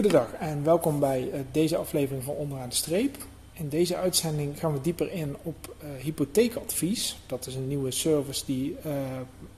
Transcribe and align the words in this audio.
Goedendag 0.00 0.32
en 0.32 0.64
welkom 0.64 1.00
bij 1.00 1.30
eh, 1.32 1.40
deze 1.52 1.76
aflevering 1.76 2.24
van 2.24 2.34
Onderaan 2.34 2.68
de 2.68 2.74
Streep. 2.74 3.16
In 3.52 3.68
deze 3.68 3.96
uitzending 3.96 4.58
gaan 4.58 4.72
we 4.72 4.80
dieper 4.80 5.12
in 5.12 5.36
op 5.42 5.74
uh, 5.82 6.02
hypotheekadvies. 6.02 7.18
Dat 7.26 7.46
is 7.46 7.54
een 7.54 7.68
nieuwe 7.68 7.90
service 7.90 8.44
die 8.44 8.76
uh, 8.86 8.92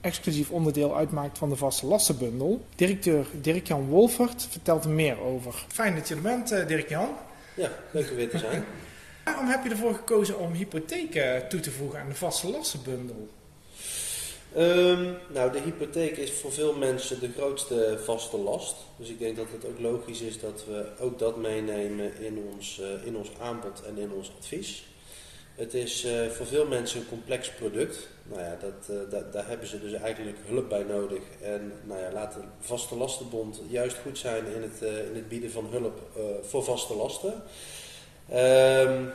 exclusief 0.00 0.50
onderdeel 0.50 0.96
uitmaakt 0.96 1.38
van 1.38 1.48
de 1.48 1.56
vaste 1.56 1.86
lastenbundel. 1.86 2.64
Directeur 2.74 3.26
Dirk-Jan 3.40 3.86
Wolfert 3.86 4.46
vertelt 4.50 4.84
er 4.84 4.90
meer 4.90 5.20
over. 5.20 5.64
Fijn 5.68 5.94
dat 5.94 6.08
je 6.08 6.14
er 6.14 6.20
bent, 6.20 6.52
uh, 6.52 6.66
Dirk-Jan. 6.66 7.08
Ja, 7.56 7.70
leuk 7.90 8.10
om 8.10 8.16
weer 8.16 8.30
te 8.30 8.38
zijn. 8.38 8.64
Waarom 9.24 9.46
heb 9.46 9.64
je 9.64 9.70
ervoor 9.70 9.94
gekozen 9.94 10.38
om 10.38 10.52
hypotheken 10.52 11.48
toe 11.48 11.60
te 11.60 11.70
voegen 11.70 12.00
aan 12.00 12.08
de 12.08 12.14
vaste 12.14 12.50
lastenbundel? 12.50 13.28
Um, 14.56 15.16
nou, 15.28 15.52
de 15.52 15.60
hypotheek 15.60 16.16
is 16.16 16.32
voor 16.32 16.52
veel 16.52 16.74
mensen 16.74 17.20
de 17.20 17.30
grootste 17.36 17.98
vaste 18.04 18.36
last. 18.36 18.76
Dus 18.96 19.08
ik 19.08 19.18
denk 19.18 19.36
dat 19.36 19.46
het 19.52 19.66
ook 19.66 19.78
logisch 19.78 20.20
is 20.20 20.40
dat 20.40 20.64
we 20.68 20.86
ook 21.00 21.18
dat 21.18 21.36
meenemen 21.36 22.16
in 22.20 22.44
ons, 22.52 22.80
uh, 22.80 23.06
in 23.06 23.16
ons 23.16 23.30
aanbod 23.40 23.82
en 23.86 23.98
in 23.98 24.12
ons 24.12 24.32
advies. 24.38 24.84
Het 25.54 25.74
is 25.74 26.04
uh, 26.04 26.26
voor 26.26 26.46
veel 26.46 26.66
mensen 26.66 27.00
een 27.00 27.08
complex 27.08 27.50
product. 27.50 28.08
Nou 28.22 28.40
ja, 28.40 28.58
dat, 28.60 29.10
da 29.10 29.20
daar 29.32 29.48
hebben 29.48 29.66
ze 29.66 29.80
dus 29.80 29.92
eigenlijk 29.92 30.38
hulp 30.46 30.68
bij 30.68 30.82
nodig. 30.82 31.22
En 31.40 31.72
nou 31.84 32.00
ja, 32.00 32.12
laat 32.12 32.32
de 32.32 32.40
Vaste 32.60 32.96
Lastenbond 32.96 33.60
juist 33.68 33.96
goed 34.02 34.18
zijn 34.18 34.46
in 34.46 34.62
het, 34.62 34.80
in 34.80 35.14
het 35.14 35.28
bieden 35.28 35.50
van 35.50 35.66
hulp 35.70 36.00
voor 36.42 36.64
vaste 36.64 36.94
lasten. 36.94 37.42
Um, 38.32 39.12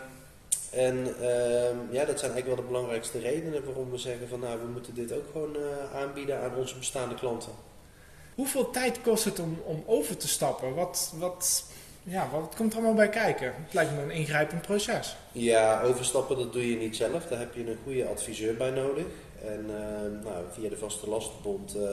en 0.72 1.08
uh, 1.22 1.92
ja, 1.92 2.06
dat 2.06 2.20
zijn 2.20 2.32
eigenlijk 2.32 2.46
wel 2.46 2.56
de 2.56 2.62
belangrijkste 2.62 3.20
redenen 3.20 3.66
waarom 3.66 3.92
we 3.92 3.98
zeggen 3.98 4.28
van 4.28 4.40
nou, 4.40 4.60
we 4.60 4.68
moeten 4.68 4.94
dit 4.94 5.14
ook 5.14 5.26
gewoon 5.32 5.56
uh, 5.56 5.96
aanbieden 5.96 6.42
aan 6.42 6.56
onze 6.56 6.78
bestaande 6.78 7.16
klanten. 7.16 7.52
Hoeveel 8.36 8.70
tijd 8.70 9.02
kost 9.02 9.26
het 9.26 9.40
om, 9.40 9.62
om 9.66 9.84
over 9.86 10.18
te 10.18 10.28
stappen? 10.28 10.76
Wat, 10.76 11.14
wat, 11.18 11.64
ja, 12.04 12.30
wat 12.32 12.56
komt 12.56 12.72
er 12.72 12.78
allemaal 12.78 12.96
bij 12.96 13.10
kijken? 13.10 13.54
Het 13.64 13.74
lijkt 13.74 13.92
me 13.92 14.02
een 14.02 14.12
ingrijpend 14.12 14.62
proces. 14.62 15.16
Ja, 15.32 15.82
overstappen 15.82 16.38
dat 16.38 16.54
doe 16.54 16.70
je 16.70 16.78
niet 16.78 16.96
zelf. 16.96 17.26
Daar 17.26 17.40
heb 17.40 17.54
je 17.54 17.70
een 17.70 17.78
goede 17.84 18.08
adviseur 18.08 18.56
bij 18.56 18.70
nodig. 18.70 19.06
En 19.46 19.66
uh, 19.70 20.24
nou, 20.24 20.44
via 20.54 20.70
de 20.70 20.78
Vaste 20.78 21.10
Lastenbond 21.10 21.76
uh, 21.76 21.84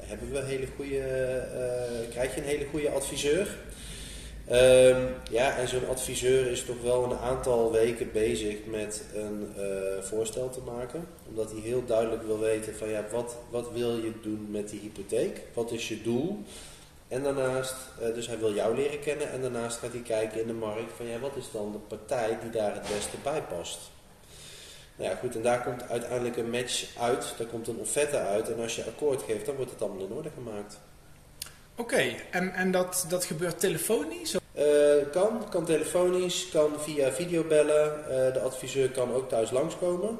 hebben 0.00 0.32
we 0.32 0.42
hele 0.44 0.66
goede, 0.76 0.98
eh, 0.98 2.10
krijg 2.10 2.34
je 2.34 2.40
een 2.40 2.46
hele 2.46 2.66
goede 2.70 2.90
adviseur. 2.90 3.56
Um, 4.52 5.14
ja, 5.30 5.56
en 5.56 5.68
zo'n 5.68 5.88
adviseur 5.88 6.46
is 6.46 6.64
toch 6.64 6.82
wel 6.82 7.04
een 7.04 7.18
aantal 7.18 7.72
weken 7.72 8.12
bezig 8.12 8.56
met 8.66 9.04
een 9.14 9.54
uh, 9.56 10.02
voorstel 10.02 10.50
te 10.50 10.60
maken. 10.60 11.06
Omdat 11.28 11.50
hij 11.50 11.60
heel 11.60 11.84
duidelijk 11.84 12.22
wil 12.22 12.38
weten 12.38 12.76
van 12.76 12.88
ja, 12.88 13.04
wat, 13.10 13.36
wat 13.50 13.72
wil 13.72 13.96
je 13.96 14.12
doen 14.22 14.46
met 14.50 14.68
die 14.68 14.80
hypotheek? 14.80 15.40
Wat 15.54 15.70
is 15.70 15.88
je 15.88 16.02
doel? 16.02 16.44
En 17.08 17.22
daarnaast, 17.22 17.74
uh, 18.02 18.14
dus 18.14 18.26
hij 18.26 18.38
wil 18.38 18.54
jou 18.54 18.74
leren 18.74 19.00
kennen 19.00 19.30
en 19.30 19.40
daarnaast 19.40 19.78
gaat 19.78 19.92
hij 19.92 20.00
kijken 20.00 20.40
in 20.40 20.46
de 20.46 20.52
markt 20.52 20.92
van 20.96 21.06
ja, 21.06 21.18
wat 21.18 21.36
is 21.36 21.50
dan 21.52 21.72
de 21.72 21.78
partij 21.78 22.38
die 22.42 22.50
daar 22.50 22.74
het 22.74 22.94
beste 22.94 23.16
bij 23.22 23.42
past? 23.42 23.78
Nou 24.96 25.10
ja, 25.10 25.16
goed, 25.16 25.34
en 25.34 25.42
daar 25.42 25.62
komt 25.62 25.88
uiteindelijk 25.88 26.36
een 26.36 26.50
match 26.50 26.96
uit, 26.98 27.34
daar 27.38 27.46
komt 27.46 27.68
een 27.68 27.78
offerte 27.78 28.18
uit 28.18 28.52
en 28.52 28.60
als 28.60 28.76
je 28.76 28.84
akkoord 28.84 29.22
geeft, 29.22 29.46
dan 29.46 29.56
wordt 29.56 29.70
het 29.70 29.82
allemaal 29.82 30.06
in 30.06 30.12
orde 30.12 30.30
gemaakt. 30.34 30.80
Oké, 31.76 32.14
en, 32.30 32.54
en 32.54 32.70
dat, 32.70 33.04
dat 33.08 33.24
gebeurt 33.24 33.60
telefonisch? 33.60 34.39
Uh, 34.60 35.10
kan, 35.10 35.48
kan 35.48 35.64
telefonisch, 35.64 36.48
kan 36.48 36.70
via 36.78 37.12
videobellen. 37.12 37.98
Uh, 38.00 38.32
de 38.32 38.40
adviseur 38.40 38.90
kan 38.90 39.12
ook 39.12 39.28
thuis 39.28 39.50
langskomen. 39.50 40.18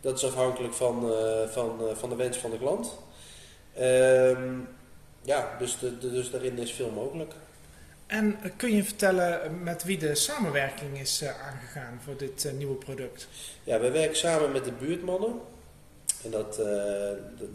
Dat 0.00 0.16
is 0.16 0.24
afhankelijk 0.24 0.74
van, 0.74 1.10
uh, 1.10 1.48
van, 1.48 1.80
van 1.94 2.08
de 2.08 2.16
wens 2.16 2.36
van 2.36 2.50
de 2.50 2.58
klant. 2.58 2.98
Ehm, 3.74 4.58
ja, 5.22 5.56
dus, 5.58 5.78
de, 5.78 5.98
de, 5.98 6.10
dus 6.10 6.30
daarin 6.30 6.58
is 6.58 6.72
veel 6.72 6.90
mogelijk. 6.90 7.32
En 8.06 8.38
kun 8.56 8.74
je 8.74 8.84
vertellen 8.84 9.62
met 9.62 9.84
wie 9.84 9.98
de 9.98 10.14
samenwerking 10.14 11.00
is 11.00 11.24
aangegaan 11.24 12.00
voor 12.04 12.16
dit 12.16 12.52
nieuwe 12.56 12.74
product? 12.74 13.28
Ja, 13.64 13.80
we 13.80 13.90
werken 13.90 14.16
samen 14.16 14.52
met 14.52 14.64
de 14.64 14.72
buurtmannen. 14.72 15.40
En 16.24 16.30
dat, 16.30 16.60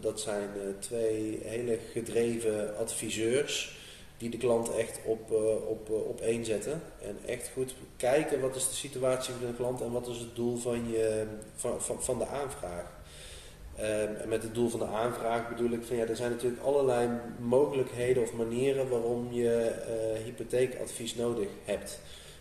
dat 0.00 0.20
zijn 0.20 0.48
twee 0.78 1.40
hele 1.44 1.78
gedreven 1.92 2.76
adviseurs 2.76 3.77
die 4.18 4.30
de 4.30 4.36
klant 4.36 4.76
echt 4.76 4.98
op, 5.04 5.30
uh, 5.32 5.68
op, 5.68 5.88
uh, 5.90 6.08
op 6.08 6.20
één 6.20 6.44
zetten. 6.44 6.82
En 7.02 7.18
echt 7.26 7.50
goed 7.52 7.74
kijken 7.96 8.40
wat 8.40 8.56
is 8.56 8.68
de 8.68 8.74
situatie 8.74 9.34
van 9.34 9.46
de 9.46 9.56
klant 9.56 9.80
en 9.80 9.92
wat 9.92 10.06
is 10.06 10.18
het 10.18 10.36
doel 10.36 10.56
van, 10.56 10.90
je, 10.90 11.26
van, 11.56 11.82
van, 11.82 12.02
van 12.02 12.18
de 12.18 12.26
aanvraag. 12.26 12.96
Um, 13.80 14.16
en 14.16 14.28
met 14.28 14.42
het 14.42 14.54
doel 14.54 14.68
van 14.68 14.80
de 14.80 14.86
aanvraag 14.86 15.48
bedoel 15.48 15.70
ik 15.70 15.84
van 15.84 15.96
ja, 15.96 16.06
er 16.06 16.16
zijn 16.16 16.30
natuurlijk 16.30 16.62
allerlei 16.62 17.08
mogelijkheden 17.38 18.22
of 18.22 18.32
manieren 18.32 18.88
waarom 18.88 19.32
je 19.32 19.72
uh, 20.14 20.24
hypotheekadvies 20.24 21.14
nodig 21.14 21.48
hebt. 21.64 22.00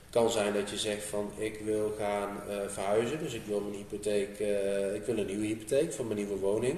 Kan 0.10 0.30
zijn 0.30 0.54
dat 0.54 0.70
je 0.70 0.78
zegt 0.78 1.04
van 1.04 1.32
ik 1.38 1.60
wil 1.64 1.94
gaan 1.98 2.38
verhuizen, 2.68 3.20
dus 3.20 3.34
ik 3.34 3.42
wil 3.48 3.60
mijn 3.60 3.76
hypotheek, 3.76 4.40
ik 4.96 5.04
wil 5.06 5.18
een 5.18 5.26
nieuwe 5.26 5.46
hypotheek 5.46 5.94
voor 5.94 6.06
mijn 6.06 6.18
nieuwe 6.18 6.40
woning. 6.40 6.78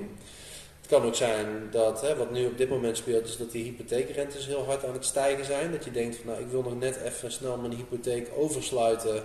Kan 0.89 1.03
ook 1.03 1.15
zijn 1.15 1.67
dat, 1.71 2.01
hè, 2.01 2.15
wat 2.15 2.31
nu 2.31 2.45
op 2.45 2.57
dit 2.57 2.69
moment 2.69 2.97
speelt, 2.97 3.27
is 3.27 3.37
dat 3.37 3.51
die 3.51 3.63
hypotheekrentes 3.63 4.45
heel 4.45 4.65
hard 4.65 4.85
aan 4.85 4.93
het 4.93 5.05
stijgen 5.05 5.45
zijn. 5.45 5.71
Dat 5.71 5.83
je 5.83 5.91
denkt 5.91 6.15
van 6.15 6.25
nou, 6.25 6.41
ik 6.41 6.47
wil 6.47 6.61
nog 6.61 6.79
net 6.79 6.99
even 7.05 7.31
snel 7.31 7.57
mijn 7.57 7.73
hypotheek 7.73 8.29
oversluiten. 8.37 9.23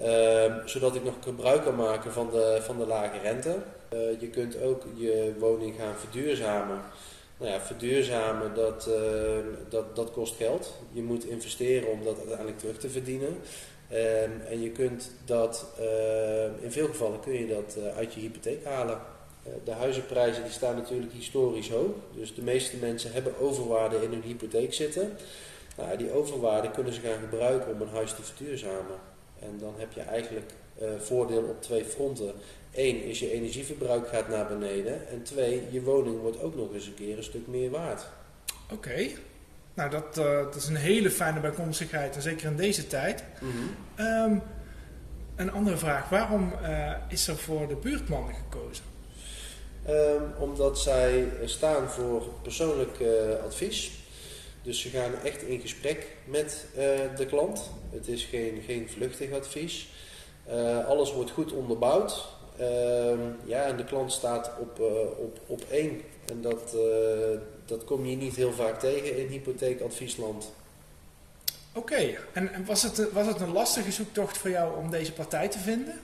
Uh, 0.00 0.54
zodat 0.64 0.94
ik 0.94 1.04
nog 1.04 1.14
gebruik 1.20 1.62
kan 1.62 1.74
maken 1.74 2.12
van 2.12 2.30
de, 2.30 2.58
van 2.62 2.78
de 2.78 2.86
lage 2.86 3.18
rente. 3.18 3.56
Uh, 3.94 4.20
je 4.20 4.28
kunt 4.28 4.62
ook 4.62 4.82
je 4.94 5.34
woning 5.38 5.74
gaan 5.78 5.94
verduurzamen. 5.98 6.80
Nou 7.36 7.52
ja, 7.52 7.60
verduurzamen 7.60 8.54
dat, 8.54 8.88
uh, 8.88 9.38
dat, 9.68 9.96
dat 9.96 10.10
kost 10.10 10.36
geld. 10.36 10.74
Je 10.92 11.02
moet 11.02 11.24
investeren 11.24 11.88
om 11.88 12.04
dat 12.04 12.18
uiteindelijk 12.18 12.58
terug 12.58 12.78
te 12.78 12.90
verdienen. 12.90 13.36
Ehm, 13.88 14.30
en 14.48 14.62
je 14.62 14.70
kunt 14.70 15.10
dat, 15.24 15.66
in 16.60 16.72
veel 16.72 16.86
gevallen 16.86 17.20
kun 17.20 17.32
je 17.32 17.46
dat 17.46 17.76
uit 17.96 18.14
je 18.14 18.20
hypotheek 18.20 18.64
halen. 18.64 19.00
De 19.64 19.72
huizenprijzen 19.72 20.42
die 20.42 20.52
staan 20.52 20.76
natuurlijk 20.76 21.12
historisch 21.12 21.70
hoog. 21.70 21.94
Dus 22.14 22.34
de 22.34 22.42
meeste 22.42 22.76
mensen 22.76 23.12
hebben 23.12 23.38
overwaarde 23.38 24.02
in 24.02 24.10
hun 24.10 24.22
hypotheek 24.22 24.74
zitten. 24.74 25.16
Nou, 25.76 25.96
die 25.96 26.12
overwaarde 26.12 26.70
kunnen 26.70 26.92
ze 26.92 27.00
gaan 27.00 27.20
gebruiken 27.30 27.74
om 27.74 27.80
een 27.80 27.88
huis 27.88 28.14
te 28.14 28.22
verduurzamen. 28.22 28.96
En 29.38 29.58
dan 29.58 29.74
heb 29.76 29.92
je 29.92 30.00
eigenlijk 30.00 30.50
uh, 30.82 30.88
voordeel 30.98 31.42
op 31.42 31.62
twee 31.62 31.84
fronten. 31.84 32.32
Eén 32.74 33.02
is 33.02 33.18
je 33.18 33.32
energieverbruik 33.32 34.08
gaat 34.08 34.28
naar 34.28 34.46
beneden. 34.46 35.08
En 35.08 35.22
twee, 35.22 35.62
je 35.70 35.82
woning 35.82 36.20
wordt 36.20 36.42
ook 36.42 36.56
nog 36.56 36.74
eens 36.74 36.86
een 36.86 36.94
keer 36.94 37.16
een 37.16 37.22
stuk 37.22 37.46
meer 37.46 37.70
waard. 37.70 38.06
Oké. 38.64 38.74
Okay. 38.74 39.16
Nou, 39.74 39.90
dat, 39.90 40.18
uh, 40.18 40.24
dat 40.24 40.54
is 40.54 40.68
een 40.68 40.76
hele 40.76 41.10
fijne 41.10 41.40
bijkomstigheid. 41.40 42.16
En 42.16 42.22
zeker 42.22 42.50
in 42.50 42.56
deze 42.56 42.86
tijd. 42.86 43.24
Mm 43.40 43.50
-hmm. 43.50 44.06
um, 44.06 44.42
een 45.36 45.52
andere 45.52 45.76
vraag. 45.76 46.08
Waarom 46.08 46.52
uh, 46.62 46.92
is 47.08 47.28
er 47.28 47.36
voor 47.36 47.68
de 47.68 47.76
buurtmannen 47.76 48.34
gekozen? 48.34 48.84
Um, 49.90 50.32
omdat 50.38 50.78
zij 50.78 51.28
staan 51.44 51.88
voor 51.88 52.22
persoonlijk 52.42 52.98
uh, 53.00 53.08
advies. 53.44 53.90
Dus 54.62 54.80
ze 54.80 54.88
gaan 54.88 55.12
echt 55.24 55.42
in 55.42 55.60
gesprek 55.60 56.06
met 56.24 56.64
uh, 56.76 56.82
de 57.16 57.26
klant. 57.26 57.70
Het 57.90 58.08
is 58.08 58.24
geen, 58.24 58.62
geen 58.66 58.88
vluchtig 58.88 59.32
advies. 59.32 59.88
Alles 60.86 61.12
wordt 61.12 61.30
goed 61.30 61.52
onderbouwd. 61.52 62.28
ja, 63.44 63.64
en 63.64 63.76
de 63.76 63.84
klant 63.84 64.12
staat 64.12 64.50
op, 64.60 64.80
op, 65.18 65.38
op 65.46 65.62
één. 65.70 66.00
En 66.26 66.40
dat, 66.42 66.76
dat 67.66 67.84
kom 67.84 68.06
je 68.06 68.16
niet 68.16 68.36
heel 68.36 68.52
vaak 68.52 68.80
tegen 68.80 69.18
in 69.18 69.26
hypotheekadviesland. 69.26 70.52
Oké, 71.72 72.16
en, 72.32 72.52
en 72.52 72.64
was, 72.64 72.82
het, 72.82 73.12
was 73.12 73.26
het 73.26 73.40
een 73.40 73.52
lastige 73.52 73.92
zoektocht 73.92 74.38
voor 74.38 74.50
jou 74.50 74.76
om 74.76 74.90
deze 74.90 75.12
partij 75.12 75.48
te 75.48 75.58
vinden? 75.58 76.00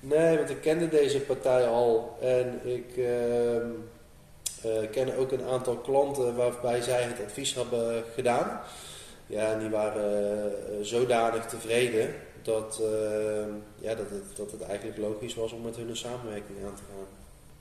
Nee, 0.00 0.36
want 0.36 0.50
ik 0.50 0.60
kende 0.60 0.88
deze 0.88 1.20
partij 1.20 1.66
al 1.66 2.18
en 2.20 2.60
ik 2.64 2.96
uh, 2.96 3.56
uh, 4.66 4.90
ken 4.90 5.16
ook 5.16 5.32
een 5.32 5.44
aantal 5.44 5.76
klanten 5.76 6.36
waarbij 6.36 6.82
zij 6.82 7.02
het 7.02 7.20
advies 7.24 7.54
hebben 7.54 8.04
gedaan. 8.14 8.60
Ja, 9.26 9.52
en 9.52 9.58
die 9.58 9.68
waren 9.68 10.50
uh, 10.50 10.84
zodanig 10.84 11.46
tevreden 11.46 12.14
dat, 12.42 12.80
ehm, 12.82 13.50
ja, 13.78 13.94
dat, 13.94 14.10
het, 14.10 14.36
dat 14.36 14.50
het 14.50 14.62
eigenlijk 14.62 14.98
logisch 14.98 15.34
was 15.34 15.52
om 15.52 15.62
met 15.62 15.76
hun 15.76 15.88
een 15.88 15.96
samenwerking 15.96 16.58
aan 16.64 16.74
te 16.74 16.82
gaan. 16.90 17.06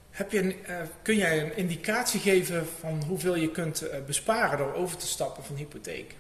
Heb 0.10 0.32
je 0.32 0.40
een, 0.40 0.56
uh, 0.70 0.82
kun 1.02 1.16
jij 1.16 1.42
een 1.42 1.58
indicatie 1.58 2.20
geven 2.20 2.68
van 2.80 3.04
hoeveel 3.08 3.36
je 3.36 3.52
kunt 3.52 3.84
uh, 3.84 3.90
besparen 4.06 4.58
door 4.58 4.74
over 4.74 4.98
te 4.98 5.08
stappen 5.08 5.44
van 5.44 5.56
hypotheek? 5.56 6.16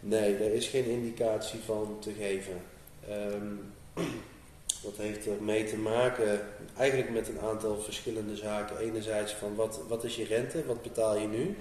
Nee, 0.00 0.38
daar 0.38 0.50
is 0.50 0.66
geen 0.66 0.84
indicatie 0.84 1.60
van 1.64 1.96
te 2.00 2.12
geven. 2.18 2.62
Um, 3.10 3.72
dat 4.86 4.96
heeft 4.96 5.26
ermee 5.26 5.64
te 5.64 5.76
maken 5.76 6.40
eigenlijk 6.76 7.10
met 7.10 7.28
een 7.28 7.40
aantal 7.40 7.80
verschillende 7.80 8.36
zaken. 8.36 8.78
Enerzijds 8.78 9.32
van 9.32 9.54
wat, 9.54 9.80
wat 9.88 10.04
is 10.04 10.16
je 10.16 10.24
rente, 10.24 10.66
wat 10.66 10.82
betaal 10.82 11.18
je 11.18 11.26
nu? 11.26 11.56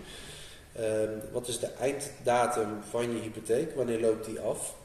Um, 0.79 1.21
wat 1.31 1.47
is 1.47 1.59
de 1.59 1.69
einddatum 1.79 2.67
van 2.89 3.13
je 3.13 3.21
hypotheek, 3.21 3.75
wanneer 3.75 3.99
loopt 3.99 4.25
die 4.25 4.39
af? 4.39 4.75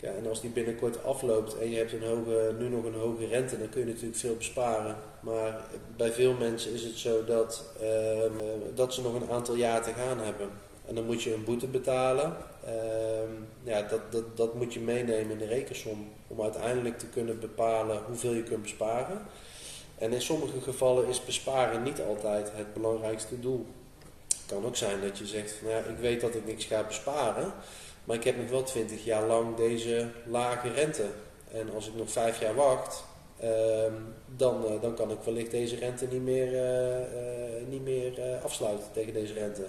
Ja, 0.00 0.10
en 0.10 0.26
als 0.28 0.40
die 0.40 0.50
binnenkort 0.50 1.04
afloopt 1.04 1.58
en 1.58 1.70
je 1.70 1.76
hebt 1.76 1.92
een 1.92 2.02
hoge, 2.02 2.54
nu 2.58 2.68
nog 2.68 2.84
een 2.84 2.94
hoge 2.94 3.26
rente, 3.26 3.58
dan 3.58 3.68
kun 3.68 3.80
je 3.80 3.86
natuurlijk 3.86 4.18
veel 4.18 4.36
besparen. 4.36 4.96
Maar 5.20 5.60
bij 5.96 6.12
veel 6.12 6.34
mensen 6.34 6.72
is 6.72 6.82
het 6.82 6.96
zo 6.96 7.24
dat, 7.24 7.64
uh, 7.82 8.38
dat 8.74 8.94
ze 8.94 9.02
nog 9.02 9.14
een 9.14 9.30
aantal 9.30 9.54
jaar 9.54 9.82
te 9.82 9.92
gaan 9.92 10.18
hebben. 10.18 10.48
En 10.86 10.94
dan 10.94 11.04
moet 11.04 11.22
je 11.22 11.34
een 11.34 11.44
boete 11.44 11.66
betalen. 11.66 12.36
Ehm, 12.64 13.32
ja, 13.62 13.82
dat, 13.82 14.12
dat, 14.12 14.36
dat 14.36 14.54
moet 14.54 14.74
je 14.74 14.80
meenemen 14.80 15.30
in 15.30 15.38
de 15.38 15.46
rekensom 15.46 16.08
om 16.38 16.44
uiteindelijk 16.44 16.98
te 16.98 17.06
kunnen 17.06 17.40
bepalen 17.40 18.02
hoeveel 18.06 18.32
je 18.32 18.42
kunt 18.42 18.62
besparen. 18.62 19.18
En 19.98 20.12
in 20.12 20.22
sommige 20.22 20.60
gevallen 20.60 21.08
is 21.08 21.24
besparen 21.24 21.82
niet 21.82 22.00
altijd 22.00 22.50
het 22.54 22.74
belangrijkste 22.74 23.40
doel. 23.40 23.66
Het 24.28 24.46
kan 24.46 24.64
ook 24.64 24.76
zijn 24.76 25.00
dat 25.00 25.18
je 25.18 25.26
zegt, 25.26 25.52
van, 25.52 25.70
ja, 25.70 25.78
ik 25.78 25.98
weet 26.00 26.20
dat 26.20 26.34
ik 26.34 26.46
niks 26.46 26.64
ga 26.64 26.82
besparen, 26.82 27.52
maar 28.04 28.16
ik 28.16 28.24
heb 28.24 28.36
nog 28.36 28.50
wel 28.50 28.62
20 28.62 29.04
jaar 29.04 29.26
lang 29.26 29.56
deze 29.56 30.08
lage 30.26 30.70
rente. 30.70 31.06
En 31.52 31.74
als 31.74 31.88
ik 31.88 31.94
nog 31.94 32.10
vijf 32.10 32.40
jaar 32.40 32.54
wacht, 32.54 33.04
ehm, 33.40 33.92
dan, 34.36 34.66
eh, 34.66 34.82
dan 34.82 34.94
kan 34.94 35.10
ik 35.10 35.18
wellicht 35.24 35.50
deze 35.50 35.76
rente 35.76 36.06
niet 36.06 36.22
meer, 36.22 36.54
eh, 36.54 37.02
eh, 37.02 37.66
niet 37.68 37.82
meer 37.82 38.20
afsluiten 38.42 38.92
tegen 38.92 39.12
deze 39.12 39.32
rente. 39.32 39.66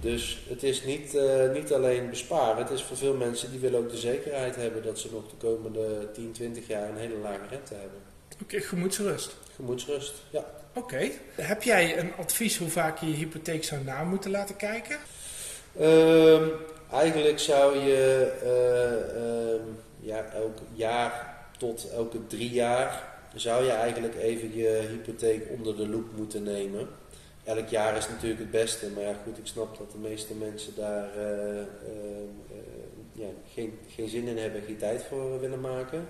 Dus 0.00 0.38
het 0.48 0.62
is 0.62 0.84
niet, 0.84 1.18
niet 1.52 1.72
alleen 1.72 2.10
besparen, 2.10 2.62
het 2.62 2.70
is 2.70 2.82
voor 2.82 2.96
veel 2.96 3.14
mensen 3.14 3.50
die 3.50 3.60
willen 3.60 3.80
ook 3.80 3.90
de 3.90 3.96
zekerheid 3.96 4.56
hebben 4.56 4.82
dat 4.82 4.98
ze 4.98 5.08
nog 5.12 5.28
de 5.28 5.36
komende 5.36 6.08
10, 6.12 6.32
20 6.32 6.66
jaar 6.66 6.88
een 6.88 6.96
hele 6.96 7.16
lage 7.16 7.46
rente 7.50 7.74
hebben. 7.74 8.00
Oké, 8.42 8.60
gemoedsrust. 8.60 9.36
Gemoedsrust, 9.54 10.14
ja. 10.30 10.44
Oké. 10.74 11.10
Heb 11.34 11.62
jij 11.62 11.98
een 11.98 12.12
advies 12.14 12.58
hoe 12.58 12.68
vaak 12.68 12.98
je 12.98 13.06
je 13.06 13.14
hypotheek 13.14 13.64
zou 13.64 13.84
na 13.84 14.04
moeten 14.04 14.30
laten 14.30 14.56
kijken? 14.56 14.98
Um, 15.80 16.50
eigenlijk 16.92 17.38
zou 17.38 17.78
je 17.78 18.32
uh, 18.44 19.74
ja, 20.00 20.24
elk 20.34 20.58
jaar 20.72 21.36
tot 21.58 21.90
elke 21.90 22.26
drie 22.26 22.50
jaar 22.50 23.14
zou 23.34 23.64
je 23.64 23.70
eigenlijk 23.70 24.14
even 24.14 24.56
je 24.56 24.86
hypotheek 24.90 25.42
onder 25.50 25.76
de 25.76 25.88
loep 25.88 26.06
moeten 26.16 26.42
nemen. 26.42 26.88
Elk 27.46 27.68
jaar 27.68 27.96
is 27.96 28.08
natuurlijk 28.08 28.40
het 28.40 28.50
beste, 28.50 28.90
maar 28.90 29.02
ja, 29.02 29.14
goed, 29.24 29.38
ik 29.38 29.46
snap 29.46 29.78
dat 29.78 29.90
de 29.92 29.98
meeste 29.98 30.34
mensen 30.34 30.74
daar 30.74 31.08
uh, 31.18 31.62
ja, 33.12 33.28
geen, 33.54 33.78
geen 33.88 34.08
zin 34.08 34.26
in 34.26 34.38
hebben, 34.38 34.62
geen 34.62 34.76
tijd 34.76 35.02
voor 35.02 35.40
willen 35.40 35.60
maken. 35.60 36.06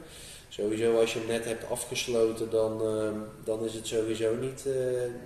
Sowieso 0.49 1.01
als 1.01 1.13
je 1.13 1.19
hem 1.19 1.29
net 1.29 1.45
hebt 1.45 1.71
afgesloten, 1.71 2.51
dan, 2.51 2.83
ehm, 2.83 3.19
dan 3.45 3.65
is 3.65 3.75
het 3.75 3.87
sowieso 3.87 4.35
niet, 4.35 4.65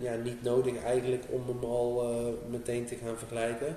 ja, 0.01 0.15
niet 0.15 0.43
nodig 0.43 0.83
eigenlijk 0.83 1.25
om 1.29 1.47
hem 1.47 1.65
al 1.65 2.15
meteen 2.51 2.87
te 2.87 2.97
gaan 2.97 3.19
vergelijken. 3.19 3.77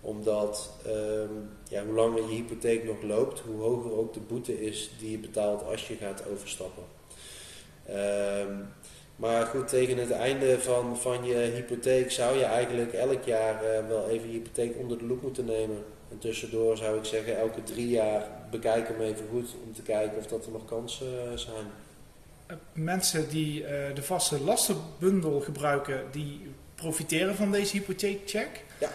Omdat 0.00 0.70
um, 0.86 1.50
ja, 1.68 1.84
hoe 1.84 1.94
langer 1.94 2.22
je 2.22 2.34
hypotheek 2.34 2.84
nog 2.84 3.02
loopt, 3.02 3.40
hoe 3.40 3.60
hoger 3.60 3.92
ook 3.92 4.14
de 4.14 4.20
boete 4.20 4.64
is 4.64 4.90
die 4.98 5.10
je 5.10 5.18
betaalt 5.18 5.64
als 5.64 5.88
je 5.88 5.94
gaat 5.94 6.24
overstappen. 6.32 6.84
Maar 9.20 9.46
goed, 9.46 9.68
tegen 9.68 9.98
het 9.98 10.10
einde 10.10 10.60
van, 10.60 10.98
van 10.98 11.24
je 11.24 11.34
hypotheek 11.34 12.10
zou 12.10 12.38
je 12.38 12.44
eigenlijk 12.44 12.92
elk 12.92 13.24
jaar 13.24 13.54
uh, 13.54 13.88
wel 13.88 14.08
even 14.08 14.26
je 14.26 14.32
hypotheek 14.32 14.76
onder 14.76 14.98
de 14.98 15.04
loep 15.04 15.22
moeten 15.22 15.44
nemen. 15.44 15.84
En 16.10 16.18
tussendoor 16.18 16.76
zou 16.76 16.98
ik 16.98 17.04
zeggen, 17.04 17.38
elke 17.38 17.62
drie 17.62 17.88
jaar 17.88 18.28
bekijk 18.50 18.88
hem 18.88 19.00
even 19.00 19.26
goed 19.30 19.54
om 19.64 19.74
te 19.74 19.82
kijken 19.82 20.18
of 20.18 20.26
dat 20.26 20.46
er 20.46 20.52
nog 20.52 20.64
kansen 20.64 21.06
uh, 21.06 21.36
zijn. 21.36 21.66
Uh, 22.50 22.56
mensen 22.72 23.28
die 23.28 23.64
de 23.94 24.02
vaste 24.02 24.40
lastenbundel 24.40 25.40
gebruiken, 25.40 26.04
die 26.10 26.40
profiteren 26.74 27.36
van 27.36 27.52
deze 27.52 27.76
hypotheekcheck. 27.76 28.64
Ja. 28.78 28.90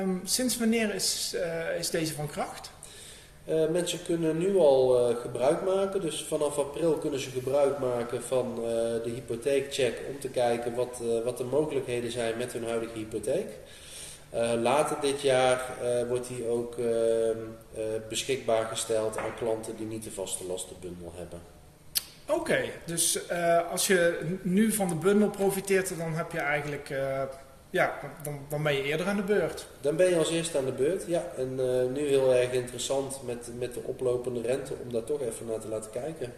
Um, 0.00 0.20
sinds 0.24 0.58
wanneer 0.58 0.94
is, 0.94 1.36
is 1.78 1.90
deze 1.90 2.14
van 2.14 2.28
kracht? 2.28 2.70
Uh, 3.48 3.68
mensen 3.68 4.02
kunnen 4.04 4.38
nu 4.38 4.56
al 4.56 5.10
uh, 5.10 5.16
gebruik 5.16 5.64
maken, 5.64 6.00
dus 6.00 6.24
vanaf 6.24 6.58
april 6.58 6.92
kunnen 6.92 7.20
ze 7.20 7.30
gebruik 7.30 7.78
maken 7.78 8.22
van 8.22 8.54
uh, 8.56 8.64
de 9.04 9.10
hypotheekcheck 9.14 10.00
om 10.08 10.20
te 10.20 10.28
kijken 10.28 10.74
wat, 10.74 11.02
wat 11.24 11.38
de 11.38 11.44
mogelijkheden 11.44 12.12
zijn 12.12 12.36
met 12.36 12.52
hun 12.52 12.64
huidige 12.64 12.98
hypotheek. 12.98 13.46
later 14.62 14.96
dit 15.00 15.20
jaar 15.20 15.76
wordt 16.08 16.28
die 16.28 16.46
ook 16.46 16.78
ehm, 16.78 17.38
beschikbaar 18.08 18.64
gesteld 18.64 19.18
aan 19.18 19.34
klanten 19.34 19.76
die 19.76 19.86
niet 19.86 20.04
de 20.04 20.10
vaste 20.10 20.46
lastenbundel 20.46 21.12
hebben. 21.16 21.40
Oké, 22.26 22.64
dus 22.84 23.30
als 23.70 23.86
je 23.86 24.18
nu 24.42 24.72
van 24.72 24.88
de 24.88 24.94
bundel 24.94 25.30
profiteert, 25.30 25.98
dan 25.98 26.14
heb 26.14 26.32
je 26.32 26.40
eigenlijk 26.40 26.94
ja, 27.72 27.98
dan, 28.22 28.38
dan 28.48 28.62
ben 28.62 28.74
je 28.74 28.82
eerder 28.82 29.06
aan 29.06 29.16
de 29.16 29.22
beurt. 29.22 29.66
Dan 29.80 29.96
ben 29.96 30.08
je 30.08 30.18
als 30.18 30.30
eerste 30.30 30.58
aan 30.58 30.64
de 30.64 30.72
beurt, 30.72 31.04
ja. 31.06 31.22
En 31.36 31.52
uh, 31.52 31.92
nu 31.92 32.00
heel 32.00 32.34
erg 32.34 32.52
interessant 32.52 33.20
met, 33.24 33.50
met 33.58 33.74
de 33.74 33.80
oplopende 33.82 34.40
rente 34.40 34.74
om 34.84 34.92
daar 34.92 35.04
toch 35.04 35.20
even 35.20 35.46
naar 35.46 35.58
te 35.58 35.68
laten 35.68 35.90
kijken. 35.90 36.32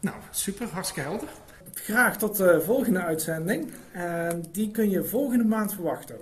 Nou, 0.00 0.16
super, 0.30 0.66
hartstikke 0.66 1.08
helder. 1.08 1.28
Graag 1.74 2.16
tot 2.16 2.36
de 2.36 2.60
volgende 2.60 3.00
uitzending. 3.00 3.72
En 3.92 4.44
die 4.52 4.70
kun 4.70 4.90
je 4.90 5.04
volgende 5.04 5.44
maand 5.44 5.74
verwachten. 5.74 6.16